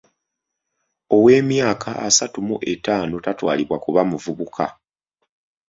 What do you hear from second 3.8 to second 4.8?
kuba muvubuka.